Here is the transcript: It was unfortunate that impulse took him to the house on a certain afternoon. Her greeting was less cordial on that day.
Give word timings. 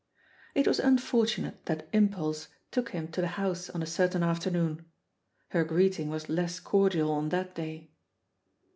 It 0.55 0.67
was 0.67 0.79
unfortunate 0.79 1.63
that 1.67 1.87
impulse 1.93 2.47
took 2.71 2.89
him 2.89 3.09
to 3.09 3.21
the 3.21 3.27
house 3.37 3.69
on 3.69 3.83
a 3.83 3.85
certain 3.85 4.23
afternoon. 4.23 4.85
Her 5.49 5.63
greeting 5.63 6.09
was 6.09 6.27
less 6.27 6.59
cordial 6.59 7.11
on 7.11 7.29
that 7.29 7.53
day. 7.53 7.91